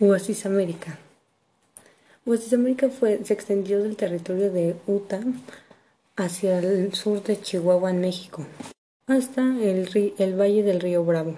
Oasis 0.00 0.46
América. 0.46 0.96
América 2.52 2.88
se 3.24 3.32
extendió 3.32 3.82
del 3.82 3.96
territorio 3.96 4.52
de 4.52 4.76
Utah 4.86 5.24
hacia 6.14 6.60
el 6.60 6.94
sur 6.94 7.20
de 7.24 7.40
Chihuahua, 7.40 7.90
en 7.90 8.00
México, 8.00 8.46
hasta 9.08 9.42
el, 9.60 9.88
valle 10.38 10.62
del 10.62 10.78
río 10.78 11.04
Bravo. 11.04 11.36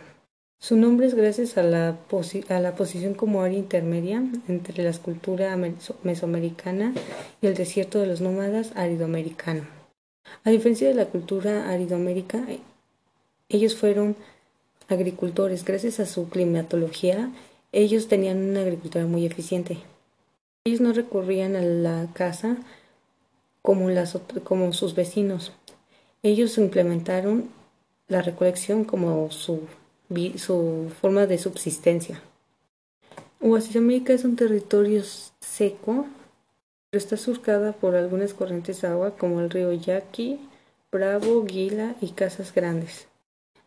Su 0.58 0.76
nombre 0.76 1.06
es 1.06 1.14
gracias 1.14 1.56
a 1.56 1.62
la, 1.62 1.96
a 2.50 2.60
la 2.60 2.74
posición 2.74 3.14
como 3.14 3.40
área 3.40 3.58
intermedia 3.58 4.22
entre 4.46 4.83
la 4.83 4.90
escultura 4.90 5.56
mesoamericana 6.03 6.92
y 7.40 7.47
el 7.47 7.54
desierto 7.54 7.99
de 7.99 8.08
los 8.08 8.21
nómadas 8.21 8.72
aridoamericano. 8.74 9.63
A 10.45 10.51
diferencia 10.51 10.87
de 10.87 10.95
la 10.95 11.06
cultura 11.06 11.71
aridoamérica, 11.71 12.45
ellos 13.49 13.74
fueron 13.74 14.17
agricultores. 14.88 15.65
Gracias 15.65 15.99
a 15.99 16.05
su 16.05 16.29
climatología 16.29 17.30
ellos 17.73 18.09
tenían 18.09 18.38
una 18.50 18.60
agricultura 18.60 19.06
muy 19.06 19.27
eficiente. 19.27 19.78
Ellos 20.64 20.80
no 20.80 20.92
recurrían 20.92 21.56
a 21.56 21.62
la 21.62 22.08
caza 22.12 22.56
como, 23.62 24.72
sus 24.72 24.95
vecinos. 24.95 25.52
Ellos 26.22 26.59
implementaron 26.59 27.48
la 28.09 28.22
recolección 28.22 28.84
como 28.84 29.30
su, 29.30 29.60
forma 31.00 31.26
de 31.26 31.38
subsistencia. 31.38 32.20
Oasis 33.40 33.76
es 33.76 34.24
un 34.24 34.37
territorio 34.37 35.02
seco, 35.40 36.06
pero 36.90 37.02
está 37.02 37.16
surcada 37.16 37.73
por 37.73 37.95
algunas 37.95 38.34
corrientes 38.34 38.82
de 38.82 38.88
agua 38.88 39.16
como 39.16 39.40
el 39.40 39.48
río 39.48 39.73
Yaqui, 39.73 40.40
Bravo, 40.92 41.45
Guila 41.45 41.95
y 42.00 42.10
Casas 42.10 42.52
Grandes. 42.52 43.06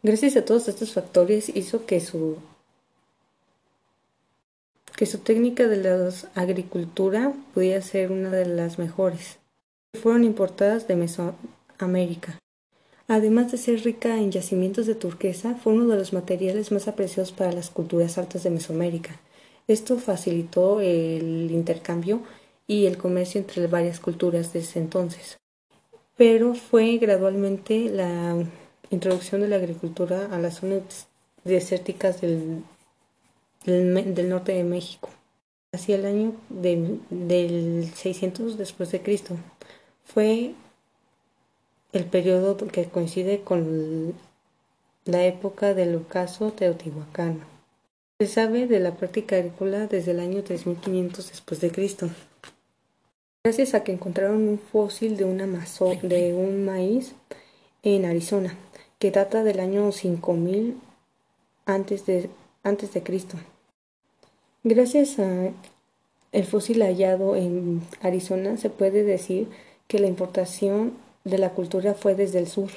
Gracias 0.03 0.35
a 0.35 0.43
todos 0.43 0.67
estos 0.67 0.91
factores 0.91 1.49
hizo 1.55 1.85
que 1.85 2.01
su 2.01 2.37
que 4.95 5.05
su 5.05 5.19
técnica 5.19 5.67
de 5.67 5.77
la 5.77 6.09
agricultura 6.35 7.33
pudiera 7.53 7.81
ser 7.81 8.11
una 8.11 8.29
de 8.29 8.45
las 8.45 8.79
mejores. 8.79 9.39
Fueron 10.01 10.23
importadas 10.23 10.87
de 10.87 10.95
Mesoamérica. 10.95 12.39
Además 13.07 13.51
de 13.51 13.57
ser 13.57 13.83
rica 13.83 14.17
en 14.17 14.31
yacimientos 14.31 14.85
de 14.85 14.95
turquesa, 14.95 15.55
fue 15.55 15.73
uno 15.73 15.87
de 15.87 15.97
los 15.97 16.13
materiales 16.13 16.71
más 16.71 16.87
apreciados 16.87 17.31
para 17.31 17.51
las 17.51 17.69
culturas 17.69 18.17
altas 18.17 18.43
de 18.43 18.49
Mesoamérica. 18.49 19.19
Esto 19.67 19.97
facilitó 19.97 20.79
el 20.81 21.49
intercambio 21.51 22.21
y 22.67 22.85
el 22.85 22.97
comercio 22.97 23.41
entre 23.41 23.67
varias 23.67 23.99
culturas 23.99 24.53
desde 24.53 24.79
entonces. 24.79 25.37
Pero 26.15 26.53
fue 26.53 26.97
gradualmente 26.97 27.89
la 27.89 28.35
introducción 28.89 29.41
de 29.41 29.47
la 29.47 29.55
agricultura 29.57 30.29
a 30.31 30.39
las 30.39 30.55
zonas 30.55 31.07
desérticas 31.43 32.21
del 32.21 32.63
del, 33.65 34.29
norte 34.29 34.53
de 34.53 34.63
México, 34.63 35.09
hacia 35.71 35.95
el 35.95 36.05
año 36.05 36.33
del 36.49 37.91
600 37.93 38.57
después 38.57 38.91
de 38.91 39.01
Cristo. 39.01 39.35
Fue 40.03 40.53
el 41.93 42.05
periodo 42.05 42.57
que 42.57 42.85
coincide 42.85 43.41
con 43.41 44.13
la 45.05 45.25
época 45.25 45.73
del 45.73 45.95
ocaso 45.95 46.51
teotihuacano. 46.51 47.41
Se 48.19 48.27
sabe 48.27 48.67
de 48.67 48.79
la 48.79 48.95
práctica 48.95 49.35
agrícola 49.35 49.87
desde 49.87 50.11
el 50.11 50.19
año 50.19 50.43
3500 50.43 51.29
después 51.29 51.61
de 51.61 51.71
Cristo. 51.71 52.09
Gracias 53.43 53.73
a 53.73 53.83
que 53.83 53.91
encontraron 53.91 54.47
un 54.47 54.57
fósil 54.57 55.17
de, 55.17 55.25
una 55.25 55.45
de 55.45 56.33
un 56.33 56.63
maíz 56.63 57.15
en 57.83 58.05
Arizona, 58.05 58.55
que 58.99 59.11
data 59.11 59.43
del 59.43 59.59
año 59.59 59.91
5000 59.91 60.79
antes 61.65 62.05
de, 62.05 62.29
antes 62.63 62.93
de 62.93 63.03
Cristo. 63.03 63.37
Gracias 64.65 65.19
a 65.19 65.51
el 66.31 66.45
fósil 66.45 66.81
hallado 66.83 67.35
en 67.35 67.81
Arizona 68.01 68.55
se 68.55 68.69
puede 68.69 69.03
decir 69.03 69.49
que 69.89 69.99
la 69.99 70.07
importación 70.07 70.93
de 71.25 71.37
la 71.37 71.49
cultura 71.49 71.95
fue 71.95 72.15
desde 72.15 72.39
el 72.39 72.47
sur. 72.47 72.69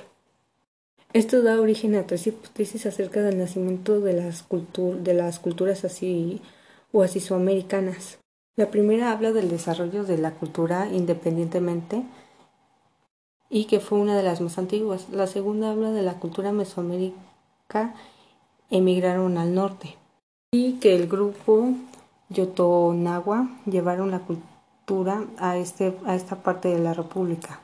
Esto 1.12 1.42
da 1.42 1.60
origen 1.60 1.94
a 1.94 2.04
tres 2.04 2.26
hipótesis 2.26 2.86
acerca 2.86 3.22
del 3.22 3.38
nacimiento 3.38 4.00
de 4.00 4.14
las, 4.14 4.42
culturas 5.38 5.84
así 5.84 6.40
o 6.90 7.04
asisoamericanas. 7.04 8.18
La 8.56 8.72
primera 8.72 9.12
habla 9.12 9.30
del 9.30 9.48
desarrollo 9.48 10.02
de 10.02 10.18
la 10.18 10.32
cultura 10.32 10.88
independientemente 10.92 12.02
y 13.48 13.66
que 13.66 13.78
fue 13.78 14.00
una 14.00 14.16
de 14.16 14.24
las 14.24 14.40
más 14.40 14.58
antiguas. 14.58 15.06
La 15.12 15.28
segunda 15.28 15.70
habla 15.70 15.92
de 15.92 16.02
la 16.02 16.14
cultura 16.14 16.50
mesoamérica 16.50 17.94
emigraron 18.70 19.38
al 19.38 19.54
norte 19.54 19.96
que 20.80 20.94
el 20.94 21.08
grupo 21.08 21.74
Yotonagua 22.28 23.48
llevaron 23.66 24.10
la 24.10 24.20
cultura 24.20 25.26
a, 25.38 25.56
este, 25.56 25.94
a 26.04 26.14
esta 26.14 26.36
parte 26.42 26.68
de 26.68 26.78
la 26.78 26.94
República. 26.94 27.60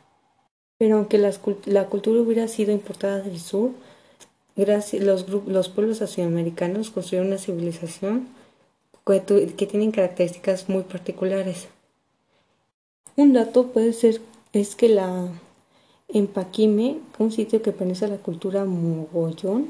Pero 0.78 0.96
aunque 0.96 1.18
la 1.18 1.86
cultura 1.86 2.20
hubiera 2.20 2.48
sido 2.48 2.72
importada 2.72 3.20
del 3.20 3.38
sur, 3.38 3.70
gracias, 4.56 5.02
los, 5.02 5.28
los 5.28 5.68
pueblos 5.68 6.02
asiamericanos 6.02 6.90
construyeron 6.90 7.28
una 7.28 7.38
civilización 7.38 8.28
que, 9.06 9.54
que 9.56 9.66
tienen 9.66 9.92
características 9.92 10.68
muy 10.68 10.82
particulares. 10.82 11.68
Un 13.16 13.32
dato 13.32 13.68
puede 13.68 13.92
ser 13.92 14.20
es 14.52 14.74
que 14.76 14.88
la 14.88 15.28
Empaquime, 16.08 16.98
un 17.18 17.32
sitio 17.32 17.62
que 17.62 17.72
pertenece 17.72 18.04
a 18.04 18.08
la 18.08 18.18
cultura 18.18 18.64
mogollón, 18.66 19.68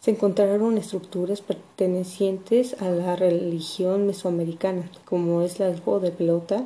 se 0.00 0.10
encontraron 0.10 0.78
estructuras 0.78 1.40
pertenecientes 1.40 2.80
a 2.80 2.90
la 2.90 3.16
religión 3.16 4.06
mesoamericana, 4.06 4.90
como 5.04 5.42
es 5.42 5.58
la 5.58 5.70
de 5.70 6.10
pelota, 6.10 6.64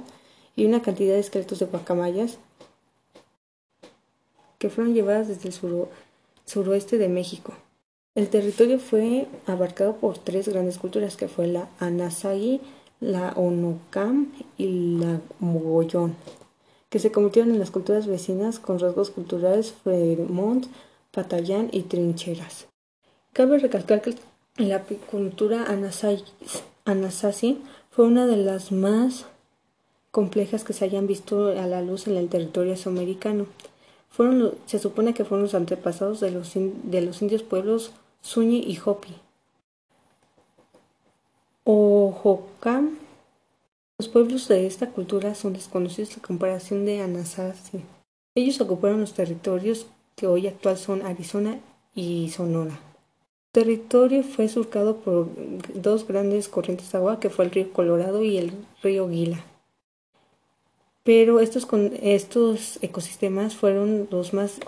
y 0.56 0.66
una 0.66 0.82
cantidad 0.82 1.14
de 1.14 1.20
esqueletos 1.20 1.58
de 1.58 1.66
guacamayas 1.66 2.38
que 4.58 4.68
fueron 4.68 4.92
llevadas 4.92 5.28
desde 5.28 5.48
el 5.48 5.88
suroeste 6.44 6.98
de 6.98 7.08
México. 7.08 7.54
El 8.14 8.28
territorio 8.28 8.78
fue 8.78 9.26
abarcado 9.46 9.96
por 9.96 10.18
tres 10.18 10.48
grandes 10.48 10.78
culturas, 10.78 11.16
que 11.16 11.28
fue 11.28 11.46
la 11.46 11.68
Anasagi, 11.78 12.60
la 13.00 13.32
Onocam 13.36 14.32
y 14.58 14.98
la 14.98 15.20
Mogollón, 15.38 16.14
que 16.90 16.98
se 16.98 17.10
convirtieron 17.10 17.52
en 17.52 17.58
las 17.58 17.70
culturas 17.70 18.06
vecinas 18.06 18.58
con 18.58 18.78
rasgos 18.78 19.10
culturales 19.10 19.72
Fremont, 19.72 20.66
Patayán 21.10 21.70
y 21.72 21.82
Trincheras. 21.82 22.66
Cabe 23.32 23.58
recalcar 23.58 24.02
que 24.02 24.16
la 24.56 24.76
apicultura 24.76 25.64
Anasazi 26.84 27.58
fue 27.90 28.04
una 28.04 28.26
de 28.26 28.36
las 28.36 28.72
más 28.72 29.26
complejas 30.10 30.64
que 30.64 30.72
se 30.72 30.84
hayan 30.84 31.06
visto 31.06 31.48
a 31.50 31.66
la 31.66 31.80
luz 31.80 32.08
en 32.08 32.16
el 32.16 32.28
territorio 32.28 32.76
sudamericano. 32.76 33.46
Se 34.66 34.80
supone 34.80 35.14
que 35.14 35.24
fueron 35.24 35.44
los 35.44 35.54
antepasados 35.54 36.18
de 36.18 36.32
los, 36.32 36.52
de 36.54 37.00
los 37.00 37.22
indios 37.22 37.44
pueblos 37.44 37.92
Suñi 38.20 38.64
y 38.66 38.78
Hopi. 38.84 39.14
Ojocam. 41.64 42.98
Los 43.98 44.08
pueblos 44.08 44.48
de 44.48 44.66
esta 44.66 44.88
cultura 44.90 45.36
son 45.36 45.52
desconocidos 45.52 46.14
en 46.16 46.22
comparación 46.22 46.84
de 46.84 47.00
Anasazi. 47.00 47.80
Ellos 48.34 48.60
ocuparon 48.60 49.00
los 49.00 49.14
territorios 49.14 49.86
que 50.16 50.26
hoy 50.26 50.48
actual 50.48 50.76
son 50.76 51.02
Arizona 51.02 51.60
y 51.94 52.30
Sonora 52.30 52.89
territorio 53.52 54.22
fue 54.22 54.48
surcado 54.48 54.98
por 54.98 55.28
dos 55.74 56.06
grandes 56.06 56.48
corrientes 56.48 56.92
de 56.92 56.98
agua, 56.98 57.20
que 57.20 57.30
fue 57.30 57.44
el 57.44 57.50
río 57.50 57.72
Colorado 57.72 58.22
y 58.22 58.38
el 58.38 58.52
río 58.82 59.08
Gila. 59.08 59.44
Pero 61.02 61.40
estos, 61.40 61.66
estos 62.02 62.78
ecosistemas 62.82 63.56
fueron 63.56 64.08
los 64.10 64.32
más 64.32 64.60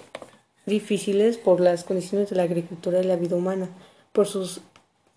difíciles 0.67 1.39
por 1.39 1.61
las 1.61 1.85
condiciones 1.85 2.31
de 2.31 2.37
la 2.37 2.45
agricultura 2.45 3.01
y 3.01 3.05
la 3.05 3.17
vida 3.17 3.37
humana, 3.37 3.69
por 4.13 4.27
sus 4.27 4.61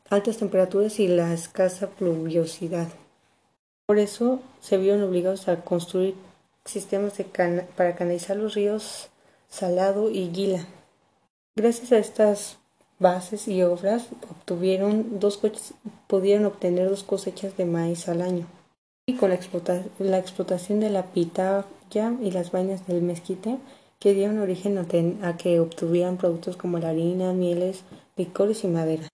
altas 0.09 0.37
temperaturas 0.37 0.99
y 0.99 1.07
la 1.07 1.33
escasa 1.33 1.89
pluviosidad. 1.89 2.87
Por 3.85 3.99
eso 3.99 4.41
se 4.61 4.78
vieron 4.78 5.03
obligados 5.03 5.47
a 5.47 5.63
construir 5.63 6.16
sistemas 6.66 7.13
para 7.75 7.95
canalizar 7.95 8.35
los 8.37 8.55
ríos 8.55 9.09
Salado 9.47 10.09
y 10.09 10.31
Gila. 10.34 10.66
Gracias 11.55 11.91
a 11.91 11.97
estas 11.97 12.57
bases 12.99 13.47
y 13.47 13.61
obras 13.63 14.07
obtuvieron 14.29 15.19
dos 15.19 15.39
pudieron 16.07 16.45
obtener 16.45 16.89
dos 16.89 17.03
cosechas 17.03 17.57
de 17.57 17.65
maíz 17.65 18.07
al 18.07 18.21
año. 18.21 18.47
Y 19.07 19.15
con 19.15 19.29
la, 19.29 20.17
explotación 20.17 20.79
de 20.79 20.89
la 20.89 21.11
pitaya 21.11 21.65
y 22.21 22.31
las 22.31 22.51
vainas 22.51 22.87
del 22.87 23.03
mezquite, 23.03 23.59
que 23.99 24.13
dieron 24.13 24.39
origen 24.39 24.77
a, 24.77 25.37
que 25.37 25.59
obtuvieran 25.59 26.17
productos 26.17 26.57
como 26.57 26.79
la 26.79 26.89
harina, 26.89 27.31
mieles, 27.31 27.83
licores 28.15 28.63
y 28.63 28.67
madera. 28.67 29.07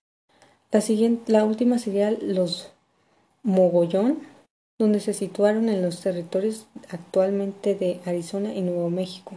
La, 0.70 0.80
siguiente, 0.80 1.30
la 1.30 1.44
última 1.44 1.78
sería 1.78 2.10
los 2.10 2.70
mogollón, 3.42 4.20
donde 4.78 5.00
se 5.00 5.12
situaron 5.12 5.68
en 5.68 5.82
los 5.82 6.00
territorios 6.00 6.66
actualmente 6.88 7.74
de 7.74 8.00
Arizona 8.06 8.54
y 8.54 8.62
Nuevo 8.62 8.88
México. 8.88 9.36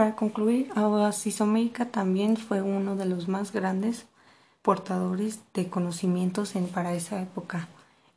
Para 0.00 0.16
concluir, 0.16 0.72
América 0.74 1.84
también 1.84 2.38
fue 2.38 2.62
uno 2.62 2.96
de 2.96 3.04
los 3.04 3.28
más 3.28 3.52
grandes 3.52 4.06
portadores 4.62 5.40
de 5.52 5.68
conocimientos 5.68 6.56
en, 6.56 6.68
para 6.68 6.94
esa 6.94 7.20
época. 7.20 7.68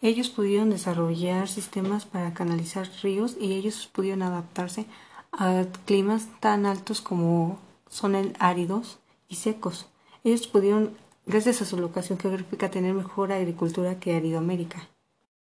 Ellos 0.02 0.30
pudieron 0.30 0.70
desarrollar 0.70 1.50
sistemas 1.50 2.06
para 2.06 2.34
canalizar 2.34 2.90
ríos 3.02 3.36
y 3.38 3.52
ellos 3.52 3.90
pudieron 3.94 4.22
adaptarse 4.22 4.86
a 5.34 5.66
climas 5.84 6.30
tan 6.40 6.66
altos 6.66 7.02
como 7.02 7.60
son 7.90 8.16
el 8.16 8.34
áridos 8.40 9.00
y 9.28 9.36
secos. 9.36 9.88
Ellos 10.24 10.48
pudieron, 10.48 10.96
gracias 11.26 11.62
a 11.62 11.66
su 11.66 11.76
locación 11.76 12.18
geográfica, 12.18 12.72
tener 12.72 12.94
mejor 12.94 13.34
agricultura 13.34 14.00
que 14.00 14.16
Aridoamérica. 14.16 14.88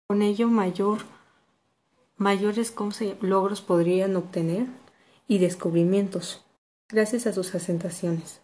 Con 0.08 0.20
ello, 0.20 0.48
mayor, 0.48 1.02
mayores 2.16 2.74
logros 3.20 3.60
podrían 3.60 4.16
obtener 4.16 4.66
y 5.26 5.38
descubrimientos 5.38 6.44
gracias 6.88 7.26
a 7.26 7.32
sus 7.32 7.54
asentaciones. 7.54 8.40